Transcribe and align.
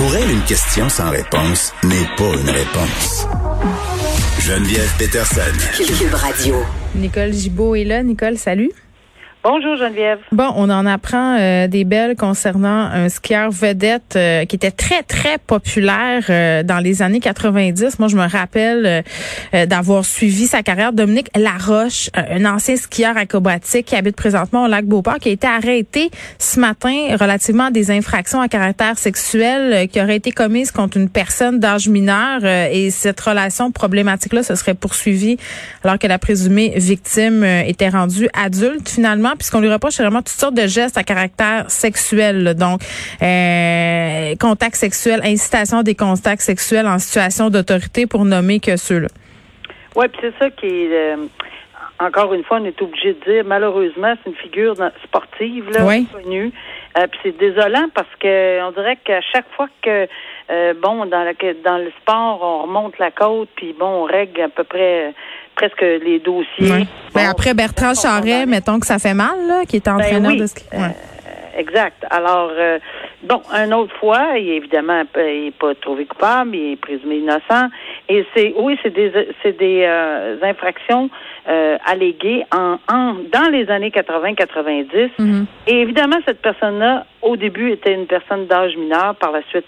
Pour 0.00 0.16
elle, 0.16 0.30
une 0.30 0.44
question 0.44 0.88
sans 0.88 1.10
réponse 1.10 1.74
n'est 1.84 2.08
pas 2.16 2.32
une 2.32 2.48
réponse. 2.48 3.26
Geneviève 4.40 4.90
Peterson. 4.98 5.42
Cube 5.76 6.14
Radio. 6.14 6.54
Nicole 6.94 7.34
Gibault 7.34 7.74
est 7.74 7.84
là. 7.84 8.02
Nicole, 8.02 8.38
salut. 8.38 8.70
Bonjour 9.42 9.74
Geneviève. 9.76 10.18
Bon, 10.32 10.52
on 10.54 10.68
en 10.68 10.84
apprend 10.84 11.38
euh, 11.38 11.66
des 11.66 11.84
belles 11.84 12.14
concernant 12.14 12.90
un 12.92 13.08
skieur 13.08 13.50
vedette 13.50 14.14
euh, 14.14 14.44
qui 14.44 14.54
était 14.54 14.70
très 14.70 15.02
très 15.02 15.38
populaire 15.38 16.24
euh, 16.28 16.62
dans 16.62 16.78
les 16.78 17.00
années 17.00 17.20
90. 17.20 17.98
Moi, 17.98 18.08
je 18.08 18.16
me 18.16 18.28
rappelle 18.28 19.02
d'avoir 19.66 20.04
suivi 20.04 20.46
sa 20.46 20.62
carrière. 20.62 20.92
Dominique 20.92 21.30
Laroche, 21.34 22.10
un 22.14 22.44
ancien 22.44 22.76
skieur 22.76 23.16
acrobatique 23.16 23.86
qui 23.86 23.96
habite 23.96 24.14
présentement 24.14 24.64
au 24.64 24.68
lac 24.68 24.84
Beauport, 24.84 25.18
qui 25.18 25.30
a 25.30 25.32
été 25.32 25.46
arrêté 25.46 26.10
ce 26.38 26.60
matin 26.60 27.16
relativement 27.18 27.66
à 27.66 27.70
des 27.70 27.90
infractions 27.90 28.42
à 28.42 28.48
caractère 28.48 28.98
sexuel 28.98 29.88
qui 29.88 30.02
auraient 30.02 30.16
été 30.16 30.32
commises 30.32 30.70
contre 30.70 30.98
une 30.98 31.08
personne 31.08 31.58
d'âge 31.58 31.88
mineur 31.88 32.44
et 32.44 32.90
cette 32.90 33.20
relation 33.20 33.70
problématique-là 33.70 34.42
se 34.42 34.54
serait 34.54 34.74
poursuivie 34.74 35.38
alors 35.82 35.98
que 35.98 36.06
la 36.06 36.18
présumée 36.18 36.74
victime 36.76 37.44
était 37.44 37.88
rendue 37.88 38.28
adulte 38.34 38.88
finalement 38.88 39.29
puisqu'on 39.36 39.60
lui 39.60 39.72
reproche 39.72 39.98
vraiment 39.98 40.20
toutes 40.20 40.28
sortes 40.28 40.54
de 40.54 40.66
gestes 40.66 40.98
à 40.98 41.04
caractère 41.04 41.70
sexuel. 41.70 42.54
Donc, 42.54 42.80
euh, 43.22 44.34
contact 44.40 44.76
sexuel, 44.76 45.20
incitation 45.24 45.82
des 45.82 45.94
contacts 45.94 46.42
sexuels 46.42 46.86
en 46.86 46.98
situation 46.98 47.50
d'autorité 47.50 48.06
pour 48.06 48.24
nommer 48.24 48.60
que 48.60 48.76
ceux-là. 48.76 49.08
Oui, 49.96 50.06
puis 50.08 50.20
c'est 50.22 50.38
ça 50.38 50.50
qui 50.50 50.66
est... 50.66 50.92
Euh, 50.92 51.16
encore 52.00 52.32
une 52.32 52.42
fois, 52.44 52.58
on 52.60 52.64
est 52.64 52.80
obligé 52.80 53.12
de 53.12 53.30
dire, 53.30 53.44
malheureusement, 53.44 54.14
c'est 54.22 54.30
une 54.30 54.36
figure 54.36 54.74
sportive 55.04 55.68
là, 55.70 55.84
connue. 56.10 56.50
Euh, 56.98 57.06
puis 57.06 57.20
c'est 57.22 57.38
désolant 57.38 57.88
parce 57.94 58.08
que 58.18 58.62
on 58.66 58.72
dirait 58.72 58.98
qu'à 59.04 59.20
chaque 59.20 59.44
fois 59.54 59.68
que 59.82 60.08
euh, 60.50 60.74
bon 60.80 61.06
dans 61.06 61.22
la, 61.22 61.32
dans 61.64 61.78
le 61.78 61.92
sport 62.00 62.40
on 62.42 62.62
remonte 62.62 62.98
la 62.98 63.10
côte 63.10 63.48
puis 63.56 63.74
bon 63.78 64.02
on 64.02 64.04
règle 64.04 64.42
à 64.42 64.48
peu 64.48 64.64
près 64.64 65.14
presque 65.60 65.82
les 65.82 66.18
dossiers. 66.20 66.86
Ben, 67.14 67.28
après 67.30 67.54
Bertrand 67.54 67.94
Charret, 67.94 68.46
mettons 68.46 68.80
que 68.80 68.86
ça 68.86 68.98
fait 68.98 69.14
mal, 69.14 69.46
là, 69.46 69.64
qui 69.66 69.76
est 69.76 69.84
ben 69.84 69.96
entraîneur 69.96 70.36
de 70.36 70.46
ski. 70.46 70.64
Euh, 70.72 70.88
exact. 71.58 72.04
Alors, 72.10 72.50
euh, 72.52 72.78
bon, 73.22 73.42
une 73.52 73.74
autre 73.74 73.94
fois, 73.98 74.38
il 74.38 74.48
est 74.48 74.56
évidemment 74.56 75.02
il 75.16 75.44
n'est 75.44 75.50
pas 75.50 75.74
trouvé 75.74 76.06
coupable, 76.06 76.56
il 76.56 76.72
est 76.72 76.76
présumé 76.76 77.16
innocent. 77.18 77.68
Et 78.08 78.24
c'est, 78.34 78.54
oui, 78.56 78.78
c'est 78.82 78.94
des, 78.94 79.12
c'est 79.42 79.58
des 79.58 79.84
euh, 79.84 80.36
infractions 80.42 81.10
alléguées 81.84 82.44
en, 82.54 82.78
en, 82.88 83.14
dans 83.32 83.50
les 83.50 83.68
années 83.70 83.90
80-90. 83.90 85.10
Mm-hmm. 85.18 85.44
Et 85.66 85.80
évidemment, 85.80 86.18
cette 86.24 86.40
personne-là, 86.40 87.04
au 87.22 87.36
début, 87.36 87.70
était 87.70 87.94
une 87.94 88.06
personne 88.06 88.46
d'âge 88.46 88.76
mineur, 88.76 89.14
par 89.16 89.32
la 89.32 89.42
suite 89.50 89.66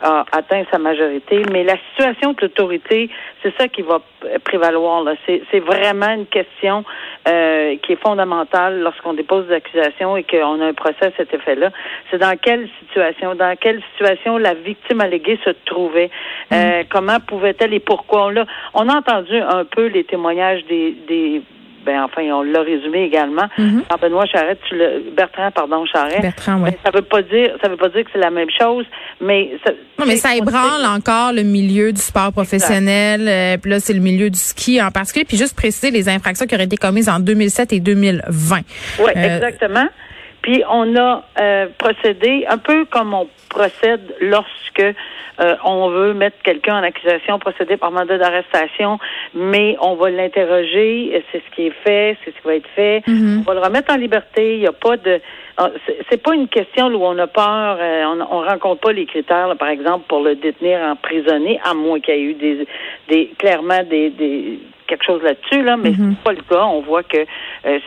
a 0.00 0.24
atteint 0.32 0.64
sa 0.70 0.78
majorité. 0.78 1.42
Mais 1.52 1.64
la 1.64 1.76
situation 1.90 2.32
de 2.32 2.42
l'autorité, 2.42 3.10
c'est 3.42 3.54
ça 3.58 3.68
qui 3.68 3.82
va 3.82 4.00
prévaloir. 4.44 5.02
Là. 5.02 5.14
C'est, 5.26 5.42
c'est 5.50 5.60
vraiment 5.60 6.10
une 6.10 6.26
question 6.26 6.84
qui 7.24 7.92
est 7.92 8.00
fondamentale 8.00 8.80
lorsqu'on 8.80 9.14
dépose 9.14 9.46
des 9.48 9.54
accusations 9.54 10.16
et 10.16 10.22
qu'on 10.22 10.60
a 10.60 10.66
un 10.66 10.74
procès 10.74 11.06
à 11.06 11.10
cet 11.16 11.34
effet-là. 11.34 11.70
C'est 12.10 12.18
dans 12.18 12.36
quelle 12.36 12.68
situation, 12.80 13.34
dans 13.34 13.56
quelle 13.56 13.82
situation 13.92 14.38
la 14.38 14.54
victime 14.54 15.00
alléguée 15.00 15.38
se 15.44 15.50
trouvait, 15.64 16.10
euh, 16.52 16.82
mm. 16.82 16.84
comment 16.88 17.20
pouvait-elle 17.20 17.74
et 17.74 17.80
pourquoi? 17.80 18.26
On, 18.26 18.36
a, 18.36 18.44
on 18.74 18.88
a 18.88 18.96
entendu 18.96 19.36
un 19.36 19.64
peu 19.64 19.86
les 19.86 20.04
témoignages 20.04 20.64
des, 20.66 20.92
des 21.08 21.42
ben 21.86 22.02
enfin 22.02 22.22
on 22.32 22.42
l'a 22.42 22.62
résumé 22.62 23.04
également. 23.04 23.46
Mm 23.56 23.80
Benoît 24.02 24.26
Charette, 24.26 24.58
tu 24.68 24.76
le, 24.76 25.10
Bertrand 25.16 25.50
pardon 25.52 25.86
Charette. 25.86 26.20
Bertrand, 26.20 26.60
oui. 26.62 26.70
Ça 26.84 26.90
veut 26.92 27.02
pas 27.02 27.22
dire 27.22 27.56
ça 27.62 27.68
veut 27.68 27.76
pas 27.76 27.88
dire 27.88 28.04
que 28.04 28.10
c'est 28.12 28.18
la 28.18 28.30
même 28.30 28.50
chose, 28.50 28.84
mais 29.20 29.52
ça, 29.64 29.72
non 29.98 30.04
mais 30.06 30.16
ça 30.16 30.36
ébranle 30.36 30.84
encore 30.84 31.32
le 31.32 31.42
milieu 31.42 31.92
du 31.92 32.00
sport 32.00 32.32
professionnel. 32.32 33.26
Euh, 33.26 33.56
puis 33.56 33.70
là 33.70 33.80
c'est 33.80 33.94
le 33.94 34.00
milieu 34.00 34.28
du 34.28 34.38
ski 34.38 34.82
en 34.82 34.90
particulier. 34.90 35.24
Puis 35.24 35.36
juste 35.36 35.56
préciser 35.56 35.90
les 35.90 36.08
infractions 36.08 36.46
qui 36.46 36.54
auraient 36.54 36.64
été 36.64 36.76
commises 36.76 37.08
en 37.08 37.20
2007 37.20 37.72
et 37.72 37.80
2020. 37.80 38.56
Oui, 38.98 39.10
euh, 39.16 39.36
exactement. 39.36 39.86
Puis 40.46 40.62
on 40.70 40.94
a 40.94 41.24
euh, 41.40 41.66
procédé 41.76 42.46
un 42.48 42.58
peu 42.58 42.84
comme 42.84 43.12
on 43.14 43.28
procède 43.48 44.14
lorsque 44.20 44.80
euh, 44.80 45.56
on 45.64 45.88
veut 45.88 46.14
mettre 46.14 46.40
quelqu'un 46.44 46.78
en 46.78 46.84
accusation, 46.84 47.40
procéder 47.40 47.76
par 47.76 47.90
mandat 47.90 48.16
d'arrestation, 48.16 49.00
mais 49.34 49.76
on 49.80 49.96
va 49.96 50.08
l'interroger, 50.08 51.20
c'est 51.32 51.42
ce 51.44 51.50
qui 51.56 51.66
est 51.66 51.74
fait, 51.82 52.16
c'est 52.24 52.30
ce 52.30 52.36
qui 52.40 52.46
va 52.46 52.54
être 52.54 52.68
fait. 52.76 53.02
Mm-hmm. 53.08 53.40
On 53.40 53.42
va 53.42 53.54
le 53.54 53.60
remettre 53.60 53.92
en 53.92 53.96
liberté. 53.96 54.54
Il 54.54 54.60
n'y 54.60 54.68
a 54.68 54.72
pas 54.72 54.96
de 54.96 55.20
ah, 55.58 55.70
c'est 56.08 56.22
pas 56.22 56.34
une 56.34 56.46
question 56.46 56.86
où 56.88 57.04
on 57.04 57.18
a 57.18 57.26
peur, 57.26 57.78
euh, 57.80 58.04
on, 58.04 58.20
on 58.20 58.42
rencontre 58.42 58.82
pas 58.82 58.92
les 58.92 59.06
critères, 59.06 59.52
par 59.58 59.68
exemple, 59.68 60.04
pour 60.06 60.20
le 60.20 60.36
détenir 60.36 60.78
emprisonné, 60.78 61.58
à 61.64 61.74
moins 61.74 61.98
qu'il 61.98 62.14
y 62.14 62.18
ait 62.18 62.22
eu 62.22 62.34
des, 62.34 62.68
des 63.08 63.32
clairement 63.36 63.82
des, 63.82 64.10
des 64.10 64.60
quelque 64.86 65.04
chose 65.04 65.22
là-dessus, 65.22 65.62
là, 65.62 65.76
mais 65.76 65.90
mm-hmm. 65.90 66.10
c'est 66.10 66.22
pas 66.22 66.32
le 66.32 66.42
cas. 66.42 66.64
On 66.64 66.80
voit 66.80 67.02
que 67.02 67.18
euh, 67.66 67.78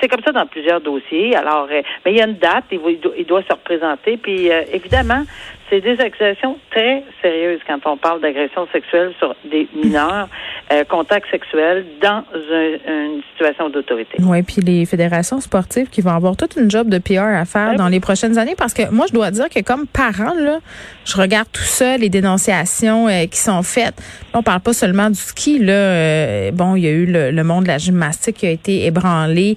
c'est 0.00 0.08
comme 0.08 0.22
ça 0.24 0.32
dans 0.32 0.46
plusieurs 0.46 0.80
dossiers. 0.80 1.36
Alors, 1.36 1.68
euh, 1.70 1.82
mais 2.04 2.12
il 2.12 2.18
y 2.18 2.20
a 2.20 2.26
une 2.26 2.34
date, 2.34 2.64
il, 2.72 3.00
doit, 3.00 3.12
il 3.16 3.26
doit 3.26 3.42
se 3.42 3.52
représenter. 3.52 4.16
Puis 4.16 4.50
évidemment, 4.72 5.24
c'est 5.70 5.80
des 5.80 5.98
accusations 6.00 6.58
très 6.70 7.04
sérieuses 7.22 7.60
quand 7.66 7.78
on 7.86 7.96
parle 7.96 8.20
d'agression 8.20 8.66
sexuelle 8.72 9.12
sur 9.18 9.34
des 9.50 9.68
mineurs, 9.74 10.28
euh, 10.72 10.84
contact 10.84 11.30
sexuel 11.30 11.86
dans 12.02 12.24
une 12.34 13.22
situation 13.30 13.70
d'autorité. 13.70 14.18
Oui, 14.20 14.42
puis 14.42 14.60
les 14.60 14.84
fédérations 14.84 15.40
sportives 15.40 15.88
qui 15.88 16.00
vont 16.00 16.10
avoir 16.10 16.36
toute 16.36 16.56
une 16.56 16.70
job 16.70 16.88
de 16.88 16.98
PR 16.98 17.20
à 17.20 17.44
faire 17.44 17.76
dans 17.76 17.88
les 17.88 18.00
prochaines 18.00 18.36
années 18.36 18.56
parce 18.58 18.74
que 18.74 18.90
moi, 18.90 19.06
je 19.08 19.14
dois 19.14 19.30
dire 19.30 19.48
que 19.48 19.60
comme 19.60 19.86
parent, 19.86 20.34
là, 20.36 20.58
je 21.04 21.16
regarde 21.16 21.48
tout 21.52 21.62
ça, 21.62 21.96
les 21.96 22.08
dénonciations 22.08 23.08
euh, 23.08 23.26
qui 23.26 23.38
sont 23.38 23.62
faites. 23.62 23.94
On 24.34 24.42
parle 24.42 24.60
pas 24.60 24.72
seulement 24.72 25.08
du 25.08 25.18
ski, 25.18 25.58
là. 25.60 25.72
Euh, 25.72 26.50
bon, 26.50 26.74
il 26.74 26.84
y 26.84 26.88
a 26.88 26.90
eu 26.90 27.06
le, 27.06 27.44
monde 27.44 27.64
de 27.64 27.68
la 27.68 27.78
gymnastique 27.78 28.36
qui 28.38 28.46
a 28.46 28.50
été 28.50 28.84
ébranlé 28.86 29.56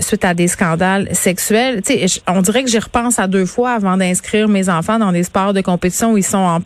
suite 0.00 0.24
à 0.24 0.34
des 0.34 0.48
scandales 0.48 1.14
sexuels. 1.14 1.80
Tu 1.82 2.08
sais, 2.08 2.20
on 2.26 2.40
dirait 2.40 2.64
que 2.64 2.70
j'y 2.70 2.78
repense 2.78 3.20
à 3.20 3.28
deux 3.28 3.46
fois 3.46 3.70
avant 3.70 3.96
d'inscrire 3.96 4.48
mes 4.48 4.68
enfants 4.68 4.98
dans 4.98 5.12
des 5.12 5.22
sports 5.22 5.45
de 5.52 5.60
compétition 5.60 6.12
où 6.12 6.16
ils 6.16 6.24
sont 6.24 6.38
en 6.38 6.60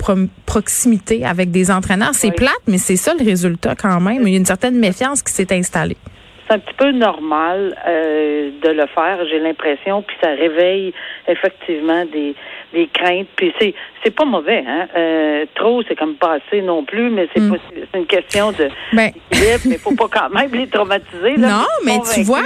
proximité 0.47 1.25
avec 1.25 1.51
des 1.51 1.71
entraîneurs. 1.71 2.15
C'est 2.15 2.33
plate, 2.33 2.53
mais 2.67 2.79
c'est 2.79 2.97
ça 2.97 3.15
le 3.19 3.25
résultat 3.25 3.75
quand 3.75 4.01
même. 4.01 4.27
Il 4.27 4.33
y 4.33 4.35
a 4.35 4.39
une 4.39 4.47
certaine 4.47 4.79
méfiance 4.79 5.23
qui 5.23 5.33
s'est 5.33 5.53
installée. 5.53 5.97
C'est 6.51 6.57
un 6.57 6.59
petit 6.59 6.75
peu 6.75 6.91
normal 6.91 7.77
euh, 7.87 8.51
de 8.61 8.71
le 8.71 8.87
faire, 8.89 9.19
j'ai 9.31 9.39
l'impression, 9.39 10.03
puis 10.03 10.17
ça 10.21 10.31
réveille 10.31 10.93
effectivement 11.29 12.05
des, 12.07 12.35
des 12.73 12.89
craintes. 12.93 13.29
Puis 13.37 13.53
c'est 13.61 13.73
c'est 14.03 14.11
pas 14.11 14.25
mauvais, 14.25 14.65
hein. 14.67 14.89
Euh, 14.97 15.45
trop, 15.55 15.83
c'est 15.87 15.95
comme 15.95 16.17
pas 16.17 16.39
assez 16.39 16.61
non 16.61 16.85
plus, 16.85 17.09
mais 17.09 17.29
c'est 17.33 17.41
mm. 17.41 17.57
c'est 17.93 17.99
une 18.01 18.07
question 18.07 18.51
de 18.51 18.69
ben. 18.93 19.13
mais 19.31 19.79
faut 19.79 19.95
pas 19.95 20.09
quand 20.09 20.31
même 20.31 20.51
les 20.53 20.67
traumatiser. 20.67 21.37
Là, 21.37 21.49
non, 21.49 21.67
mais 21.85 21.99
tu 22.13 22.23
vois, 22.23 22.43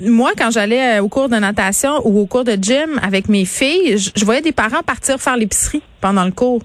moi 0.00 0.30
quand 0.38 0.50
j'allais 0.50 0.98
euh, 0.98 1.02
au 1.02 1.10
cours 1.10 1.28
de 1.28 1.36
natation 1.36 2.00
ou 2.04 2.20
au 2.20 2.26
cours 2.26 2.44
de 2.44 2.56
gym 2.58 2.98
avec 3.02 3.28
mes 3.28 3.44
filles, 3.44 3.98
je 3.98 4.24
voyais 4.24 4.40
des 4.40 4.52
parents 4.52 4.82
partir 4.82 5.18
faire 5.18 5.36
l'épicerie 5.36 5.82
pendant 6.00 6.24
le 6.24 6.32
cours. 6.32 6.62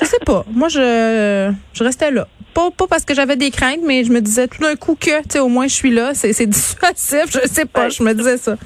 Je 0.00 0.04
sais 0.04 0.18
pas. 0.24 0.44
Moi, 0.52 0.68
je, 0.68 1.52
je 1.72 1.84
restais 1.84 2.10
là. 2.10 2.28
Pas, 2.54 2.70
pas 2.70 2.86
parce 2.86 3.04
que 3.04 3.14
j'avais 3.14 3.36
des 3.36 3.50
craintes, 3.50 3.80
mais 3.84 4.04
je 4.04 4.12
me 4.12 4.20
disais 4.20 4.48
tout 4.48 4.62
d'un 4.62 4.76
coup 4.76 4.94
que, 4.98 5.22
tu 5.22 5.30
sais, 5.30 5.38
au 5.40 5.48
moins 5.48 5.66
je 5.66 5.74
suis 5.74 5.90
là. 5.90 6.12
C'est, 6.14 6.32
c'est 6.32 6.46
dissuasif. 6.56 7.26
Je 7.30 7.46
sais 7.48 7.64
pas. 7.66 7.88
Je 7.88 8.02
me 8.02 8.12
disais 8.14 8.36
ça. 8.38 8.56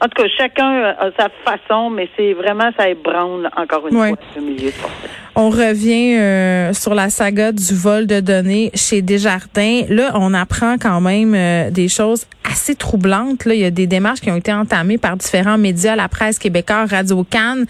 En 0.00 0.08
tout 0.08 0.22
cas, 0.22 0.28
chacun 0.36 0.94
a 0.98 1.10
sa 1.18 1.28
façon, 1.44 1.90
mais 1.90 2.08
c'est 2.16 2.32
vraiment, 2.32 2.70
ça 2.78 2.88
ébranle 2.88 3.50
encore 3.56 3.86
une 3.86 3.96
fois 3.96 4.16
ce 4.34 4.40
milieu 4.40 4.70
sportif. 4.70 5.10
On 5.36 5.48
revient 5.48 6.16
euh, 6.18 6.72
sur 6.72 6.94
la 6.94 7.08
saga 7.08 7.52
du 7.52 7.74
vol 7.74 8.06
de 8.06 8.20
données 8.20 8.70
chez 8.74 9.00
Desjardins. 9.00 9.82
Là, 9.88 10.10
on 10.14 10.34
apprend 10.34 10.76
quand 10.76 11.00
même 11.00 11.34
euh, 11.34 11.70
des 11.70 11.88
choses 11.88 12.26
assez 12.50 12.74
troublantes. 12.74 13.44
Là, 13.44 13.54
il 13.54 13.60
y 13.60 13.64
a 13.64 13.70
des 13.70 13.86
démarches 13.86 14.20
qui 14.20 14.30
ont 14.30 14.36
été 14.36 14.52
entamées 14.52 14.98
par 14.98 15.16
différents 15.16 15.56
médias, 15.56 15.94
la 15.94 16.08
presse 16.08 16.38
québécoise, 16.38 16.90
Radio 16.90 17.22
Cannes, 17.22 17.64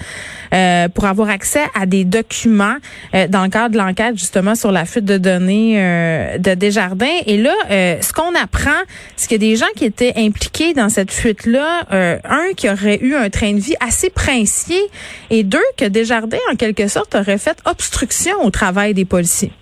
euh, 0.55 0.89
pour 0.89 1.05
avoir 1.05 1.29
accès 1.29 1.65
à 1.79 1.85
des 1.85 2.05
documents 2.05 2.77
dans 3.29 3.43
le 3.43 3.51
cadre 3.51 3.75
de 3.75 3.79
l'enquête 3.79 4.17
justement 4.17 4.55
sur 4.55 4.73
la 4.73 4.85
fuite 4.87 5.05
de 5.05 5.19
données 5.19 5.77
de 6.39 6.55
Desjardins. 6.55 7.07
Et 7.27 7.37
là, 7.37 7.53
ce 7.69 8.13
qu'on 8.13 8.35
apprend, 8.35 8.71
c'est 9.17 9.29
qu'il 9.29 9.43
y 9.43 9.47
a 9.47 9.51
des 9.51 9.57
gens 9.57 9.71
qui 9.77 9.85
étaient 9.85 10.15
impliqués 10.17 10.73
dans 10.73 10.89
cette 10.89 11.13
fuite-là. 11.13 12.20
Un 12.25 12.53
qui 12.57 12.69
aurait 12.69 12.99
eu 13.01 13.15
un 13.15 13.31
train 13.31 13.53
de 13.53 13.61
vie 13.61 13.77
assez 13.81 14.11
princier 14.11 14.81
et 15.31 15.43
deux 15.43 15.59
que 15.77 15.85
Desjardins, 15.85 16.39
en 16.53 16.57
quelque 16.57 16.89
sorte, 16.89 17.15
aurait 17.15 17.39
fait 17.39 17.59
obstruction 17.67 18.35
au 18.43 18.51
travail 18.51 18.95
des 18.95 19.05
policiers. 19.05 19.53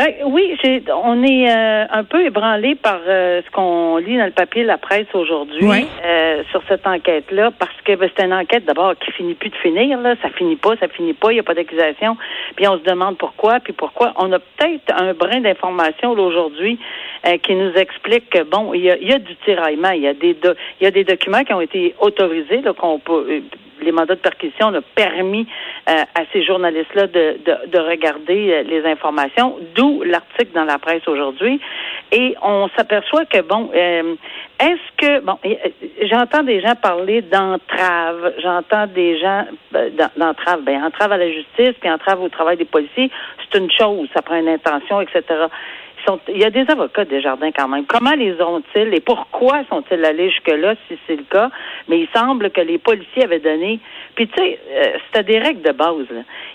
Ben, 0.00 0.14
oui, 0.24 0.56
on 1.04 1.22
est 1.22 1.54
euh, 1.54 1.84
un 1.90 2.04
peu 2.04 2.24
ébranlé 2.24 2.74
par 2.74 3.00
euh, 3.06 3.42
ce 3.44 3.50
qu'on 3.50 3.98
lit 3.98 4.16
dans 4.16 4.24
le 4.24 4.30
papier 4.30 4.62
de 4.62 4.66
la 4.66 4.78
presse 4.78 5.08
aujourd'hui 5.12 5.68
euh, 6.02 6.42
sur 6.50 6.62
cette 6.68 6.86
enquête-là, 6.86 7.50
parce 7.58 7.76
que 7.84 7.96
ben, 7.96 8.08
c'est 8.16 8.24
une 8.24 8.32
enquête 8.32 8.64
d'abord 8.64 8.94
qui 8.98 9.10
finit 9.12 9.34
plus 9.34 9.50
de 9.50 9.56
finir, 9.56 10.00
là, 10.00 10.14
ça 10.22 10.30
finit 10.30 10.56
pas, 10.56 10.74
ça 10.80 10.88
finit 10.88 11.12
pas, 11.12 11.32
il 11.32 11.34
n'y 11.34 11.40
a 11.40 11.42
pas 11.42 11.52
d'accusation, 11.52 12.16
puis 12.56 12.66
on 12.66 12.78
se 12.78 12.84
demande 12.84 13.18
pourquoi, 13.18 13.60
puis 13.60 13.74
pourquoi. 13.74 14.14
On 14.16 14.32
a 14.32 14.38
peut-être 14.38 14.90
un 14.96 15.12
brin 15.12 15.40
d'information 15.40 16.12
aujourd'hui 16.12 16.78
euh, 17.26 17.36
qui 17.36 17.54
nous 17.54 17.72
explique 17.74 18.30
que 18.30 18.44
bon, 18.44 18.72
il 18.72 18.80
y 18.80 18.90
a, 18.90 18.96
il 18.96 19.06
y 19.06 19.12
a 19.12 19.18
du 19.18 19.36
tiraillement, 19.44 19.90
il 19.90 20.02
y 20.02 20.08
a 20.08 20.14
des 20.14 20.34
il 20.80 20.84
y 20.84 20.86
a 20.86 20.90
des 20.90 21.04
documents 21.04 21.44
qui 21.44 21.52
ont 21.52 21.60
été 21.60 21.94
autorisés, 22.00 22.62
qu'on 22.78 22.98
peut 22.98 23.26
euh, 23.28 23.40
les 23.82 23.92
mandats 23.92 24.14
de 24.14 24.20
perquisition 24.20 24.68
ont 24.68 24.82
permis 24.94 25.46
euh, 25.88 26.02
à 26.14 26.22
ces 26.32 26.42
journalistes-là 26.44 27.08
de, 27.08 27.38
de, 27.44 27.70
de, 27.70 27.78
regarder 27.78 28.62
les 28.64 28.84
informations, 28.84 29.58
d'où 29.74 30.02
l'article 30.02 30.52
dans 30.54 30.64
la 30.64 30.78
presse 30.78 31.06
aujourd'hui. 31.08 31.60
Et 32.12 32.34
on 32.42 32.68
s'aperçoit 32.76 33.24
que, 33.24 33.40
bon, 33.40 33.70
est-ce 33.72 34.96
que, 34.98 35.20
bon, 35.20 35.38
j'entends 36.02 36.42
des 36.42 36.60
gens 36.60 36.74
parler 36.74 37.22
d'entrave, 37.22 38.34
j'entends 38.42 38.86
des 38.86 39.18
gens, 39.18 39.46
d'entrave, 40.16 40.60
ben, 40.62 40.84
entrave 40.84 41.12
à 41.12 41.16
la 41.16 41.30
justice, 41.30 41.72
puis 41.80 41.90
entrave 41.90 42.22
au 42.22 42.28
travail 42.28 42.58
des 42.58 42.66
policiers, 42.66 43.10
c'est 43.38 43.58
une 43.58 43.70
chose, 43.70 44.08
ça 44.14 44.20
prend 44.20 44.36
une 44.36 44.48
intention, 44.48 45.00
etc 45.00 45.46
il 46.28 46.38
y 46.38 46.44
a 46.44 46.50
des 46.50 46.64
avocats 46.68 47.04
des 47.04 47.20
jardins 47.20 47.50
quand 47.52 47.68
même. 47.68 47.84
Comment 47.86 48.12
les 48.12 48.40
ont-ils 48.40 48.94
et 48.94 49.00
pourquoi 49.00 49.62
sont-ils 49.68 50.04
allés 50.04 50.30
jusque-là 50.30 50.74
si 50.88 50.98
c'est 51.06 51.16
le 51.16 51.24
cas? 51.24 51.50
Mais 51.88 52.00
il 52.00 52.08
semble 52.14 52.50
que 52.50 52.60
les 52.60 52.78
policiers 52.78 53.24
avaient 53.24 53.40
donné. 53.40 53.80
Puis 54.14 54.28
tu 54.28 54.38
sais, 54.38 54.58
euh, 54.70 54.98
c'était 55.06 55.32
des 55.32 55.38
règles 55.38 55.62
de 55.62 55.72
base. 55.72 56.06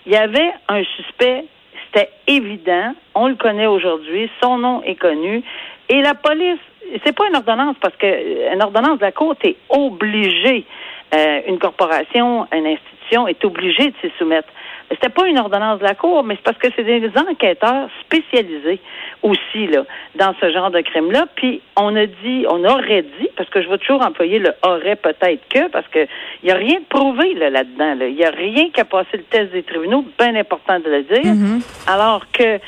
Il 0.06 0.12
y 0.12 0.18
avait 0.18 0.52
un 0.68 0.84
suspect, 0.84 1.46
c'était 1.86 2.10
évident. 2.28 2.94
On 3.14 3.28
le 3.28 3.36
connaît 3.36 3.68
aujourd'hui. 3.68 4.30
Son 4.42 4.58
nom 4.58 4.84
est 4.84 4.96
connu. 4.96 5.44
Et 5.90 6.02
la 6.02 6.16
police, 6.16 6.60
c'est 7.06 7.16
pas 7.16 7.28
une 7.28 7.36
ordonnance 7.36 7.76
parce 7.82 7.96
que 7.96 8.06
euh, 8.06 8.54
une 8.54 8.64
ordonnance 8.64 9.00
de 9.00 9.06
la 9.06 9.12
Cour 9.12 9.36
est 9.44 9.58
obligée. 9.70 10.66
Euh, 11.14 11.42
une 11.48 11.60
corporation, 11.60 12.48
une 12.52 12.66
institution 12.66 13.28
est 13.28 13.44
obligée 13.46 13.92
de 13.92 13.94
s'y 14.02 14.12
soumettre. 14.18 14.50
C'était 14.90 15.10
pas 15.10 15.28
une 15.28 15.38
ordonnance 15.40 15.80
de 15.80 15.84
la 15.84 15.96
Cour, 15.96 16.24
mais 16.24 16.36
c'est 16.36 16.44
parce 16.44 16.58
que 16.58 16.68
c'est 16.76 16.84
des 16.84 17.10
enquêteurs 17.16 17.90
spécialisés 18.02 18.80
aussi 19.24 19.68
là 19.68 19.84
dans 20.16 20.34
ce 20.40 20.52
genre 20.52 20.72
de 20.72 20.82
crime-là. 20.82 21.26
Puis 21.36 21.62
on 21.76 21.96
a 21.96 22.06
dit, 22.06 22.46
on 22.50 22.64
aurait 22.66 23.04
dit, 23.04 23.30
parce 23.36 23.50
que 23.50 23.62
je 23.62 23.70
vais 23.70 23.78
toujours 23.78 24.06
employer 24.06 24.40
le 24.40 24.54
aurait 24.64 24.96
peut-être 24.96 25.48
que, 25.50 25.68
parce 25.70 25.88
que 25.88 26.08
il 26.44 26.50
y 26.50 26.52
a 26.52 26.56
rien 26.56 26.80
de 26.80 26.86
prouvé 26.86 27.34
là 27.36 27.50
là-dedans. 27.50 27.96
Il 28.02 28.16
y 28.16 28.26
a 28.26 28.32
rien 28.32 28.70
qui 28.72 28.82
a 28.82 28.86
passé 28.86 29.10
le 29.14 29.24
test 29.24 29.52
des 29.52 29.64
tribunaux, 29.64 30.06
bien 30.20 30.36
important 30.36 30.80
de 30.80 30.90
le 30.90 31.04
dire. 31.04 31.34
Mm-hmm. 31.34 31.88
Alors 31.88 32.26
que 32.32 32.60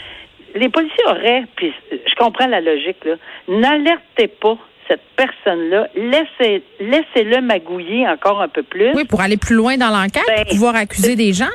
les 0.55 0.69
policiers 0.69 1.05
auraient, 1.07 1.43
puis 1.55 1.73
je 1.91 2.15
comprends 2.15 2.47
la 2.47 2.61
logique 2.61 3.03
là, 3.05 3.15
n'alertez 3.47 4.27
pas 4.27 4.57
cette 4.87 5.01
personne-là, 5.15 5.87
laissez, 5.95 6.63
laissez-le 6.79 7.41
magouiller 7.41 8.07
encore 8.07 8.41
un 8.41 8.47
peu 8.47 8.63
plus. 8.63 8.93
Oui, 8.93 9.05
pour 9.05 9.21
aller 9.21 9.37
plus 9.37 9.55
loin 9.55 9.77
dans 9.77 9.89
l'enquête, 9.89 10.23
ben, 10.27 10.45
pouvoir 10.45 10.75
accuser 10.75 11.15
des 11.15 11.33
gens? 11.33 11.45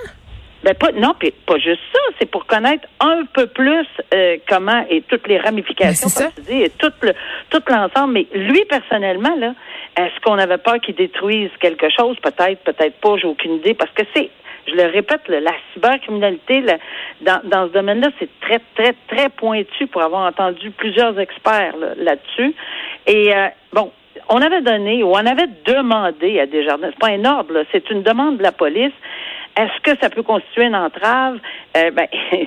Ben 0.65 0.75
pas 0.75 0.93
non, 0.93 1.13
puis 1.19 1.33
pas 1.45 1.59
juste 1.59 1.81
ça, 1.93 1.99
c'est 2.21 2.31
pour 2.31 2.47
connaître 2.47 2.87
un 3.01 3.25
peu 3.33 3.49
plus 3.49 3.87
euh, 4.15 4.37
comment 4.49 4.85
et 4.89 5.03
toutes 5.03 5.27
les 5.27 5.39
ramifications, 5.39 6.09
ben, 6.17 6.31
comme 6.37 6.57
et 6.57 6.71
tout 6.71 6.93
le 7.03 7.15
tout 7.51 7.63
l'ensemble. 7.69 8.13
Mais 8.13 8.27
lui 8.33 8.65
personnellement 8.67 9.35
là, 9.37 9.55
est-ce 9.97 10.21
qu'on 10.21 10.39
avait 10.39 10.59
peur 10.59 10.77
qu'il 10.81 10.95
détruise 10.95 11.51
quelque 11.59 11.89
chose? 11.91 12.17
Peut-être, 12.23 12.63
peut-être 12.63 12.95
pas. 13.01 13.17
J'ai 13.17 13.27
aucune 13.27 13.55
idée 13.55 13.75
parce 13.75 13.91
que 13.91 14.03
c'est 14.15 14.31
je 14.67 14.75
le 14.75 14.85
répète, 14.85 15.23
la 15.29 15.53
cybercriminalité 15.73 16.65
dans, 17.21 17.41
dans 17.45 17.67
ce 17.67 17.73
domaine-là, 17.73 18.11
c'est 18.19 18.29
très, 18.41 18.61
très, 18.77 18.95
très 19.09 19.29
pointu 19.29 19.87
pour 19.89 20.03
avoir 20.03 20.27
entendu 20.27 20.71
plusieurs 20.71 21.19
experts 21.19 21.75
là-dessus. 21.97 22.55
Et 23.07 23.35
euh, 23.35 23.49
bon, 23.73 23.91
on 24.29 24.41
avait 24.41 24.63
donné 24.63 25.03
ou 25.03 25.09
on 25.09 25.27
avait 25.27 25.49
demandé 25.65 26.41
à 26.41 26.47
Desjardins, 26.47 26.89
c'est 26.91 26.99
pas 26.99 27.13
un 27.13 27.25
ordre, 27.25 27.65
c'est 27.73 27.91
une 27.91 28.03
demande 28.03 28.39
de 28.39 28.43
la 28.43 28.53
police 28.53 28.93
est-ce 29.57 29.81
que 29.83 29.99
ça 30.01 30.09
peut 30.09 30.23
constituer 30.23 30.65
une 30.65 30.77
entrave? 30.77 31.39
Euh, 31.77 31.91
ben, 31.91 32.07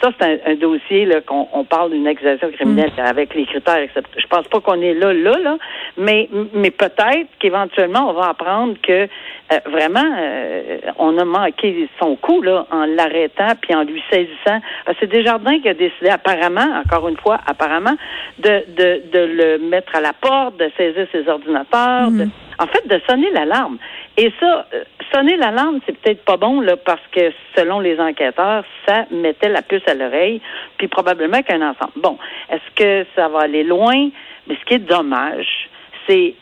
ça, 0.00 0.10
c'est 0.20 0.42
un, 0.46 0.54
dossier 0.56 1.04
là, 1.04 1.20
qu'on 1.20 1.48
on 1.52 1.64
parle 1.64 1.92
d'une 1.92 2.06
accusation 2.06 2.50
criminelle 2.50 2.92
mm. 2.96 3.00
avec 3.00 3.34
les 3.34 3.46
critères, 3.46 3.78
etc. 3.78 4.02
Je 4.16 4.26
pense 4.26 4.46
pas 4.48 4.60
qu'on 4.60 4.80
est 4.80 4.94
là, 4.94 5.12
là, 5.12 5.38
là, 5.38 5.58
mais, 5.96 6.28
mais 6.52 6.70
peut-être 6.70 7.28
qu'éventuellement, 7.38 8.10
on 8.10 8.12
va 8.12 8.28
apprendre 8.28 8.74
que 8.82 9.08
euh, 9.52 9.58
vraiment, 9.70 10.04
euh, 10.18 10.78
on 10.98 11.16
a 11.18 11.24
manqué 11.24 11.88
son 12.00 12.16
coup 12.16 12.42
là, 12.42 12.66
en 12.70 12.86
l'arrêtant 12.86 13.52
puis 13.60 13.74
en 13.74 13.84
lui 13.84 14.02
saisissant. 14.10 14.60
C'est 14.98 15.06
Desjardins 15.06 15.60
qui 15.60 15.68
a 15.68 15.74
décidé, 15.74 16.08
apparemment, 16.08 16.82
encore 16.84 17.08
une 17.08 17.16
fois, 17.18 17.38
apparemment, 17.46 17.96
de, 18.38 18.64
de, 18.74 19.02
de 19.12 19.18
le 19.18 19.58
mettre 19.58 19.94
à 19.94 20.00
la 20.00 20.12
porte, 20.12 20.56
de 20.58 20.70
saisir 20.76 21.06
ses 21.12 21.28
ordinateurs, 21.28 22.10
mm. 22.10 22.30
en 22.58 22.66
fait, 22.66 22.86
de 22.88 23.00
sonner 23.08 23.30
l'alarme. 23.30 23.78
Et 24.16 24.30
ça, 24.38 24.66
sonner 25.12 25.36
l'alarme, 25.36 25.80
c'est 25.86 25.96
peut-être 25.98 26.24
pas 26.24 26.36
bon 26.36 26.60
là, 26.60 26.76
parce 26.76 27.02
que 27.12 27.32
selon 27.56 27.80
les 27.80 27.98
enquêteurs, 27.98 28.64
ça 28.86 29.06
mettait 29.10 29.48
la 29.48 29.62
puce 29.62 29.86
à 29.86 29.94
l'oreille, 29.94 30.40
puis 30.76 30.88
probablement 30.88 31.42
qu'un 31.42 31.62
enfant. 31.62 31.88
Bon, 31.96 32.18
est-ce 32.50 32.74
que 32.74 33.06
ça 33.16 33.28
va 33.28 33.40
aller 33.40 33.64
loin? 33.64 34.10
Mais 34.46 34.56
ce 34.60 34.64
qui 34.66 34.74
est 34.74 34.78
dommage, 34.78 35.70
c'est 36.06 36.34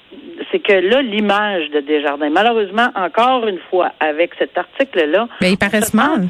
c'est 0.50 0.58
que 0.58 0.72
là, 0.72 1.02
l'image 1.02 1.70
de 1.70 1.80
Desjardins, 1.80 2.30
malheureusement, 2.30 2.88
encore 2.96 3.46
une 3.46 3.60
fois, 3.70 3.92
avec 4.00 4.32
cet 4.38 4.56
article-là. 4.56 5.28
Mais 5.40 5.52
il 5.52 5.58
paraît 5.58 5.80
mal. 5.92 6.28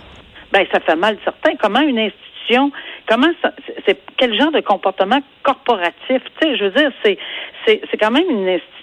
Ben, 0.52 0.66
ça 0.72 0.80
fait 0.80 0.96
mal 0.96 1.16
certain. 1.24 1.54
Comment 1.56 1.80
une 1.80 1.98
institution, 1.98 2.72
comment 3.08 3.30
ça, 3.40 3.52
c'est 3.86 3.98
quel 4.16 4.36
genre 4.38 4.50
de 4.50 4.60
comportement 4.60 5.20
corporatif? 5.42 5.94
Tu 6.08 6.20
sais, 6.42 6.56
je 6.56 6.64
veux 6.64 6.70
dire, 6.70 6.90
c'est, 7.02 7.18
c'est, 7.64 7.80
c'est 7.90 7.96
quand 7.96 8.10
même 8.10 8.28
une 8.28 8.48
institution 8.48 8.79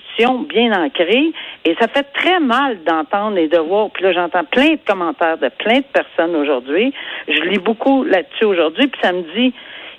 bien 0.49 0.71
ancrée 0.73 1.31
et 1.65 1.75
ça 1.79 1.87
fait 1.87 2.05
très 2.13 2.39
mal 2.39 2.77
d'entendre 2.83 3.37
et 3.37 3.47
de 3.47 3.57
voir. 3.57 3.89
Puis 3.91 4.03
là, 4.03 4.13
j'entends 4.13 4.43
plein 4.45 4.71
de 4.71 4.79
commentaires 4.85 5.37
de 5.37 5.49
plein 5.49 5.79
de 5.79 5.85
personnes 5.93 6.35
aujourd'hui. 6.35 6.93
Je 7.27 7.41
lis 7.49 7.59
beaucoup 7.59 8.03
là-dessus 8.03 8.45
aujourd'hui, 8.45 8.87
puis 8.87 8.99
ça 9.01 9.11
me 9.11 9.23
dit 9.35 9.53